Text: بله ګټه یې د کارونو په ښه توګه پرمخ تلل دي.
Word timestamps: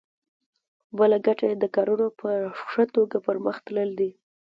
بله 0.97 1.17
ګټه 1.25 1.45
یې 1.49 1.55
د 1.59 1.65
کارونو 1.75 2.07
په 2.19 2.29
ښه 2.69 2.83
توګه 2.95 3.17
پرمخ 3.25 3.55
تلل 3.65 3.89
دي. 3.99 4.11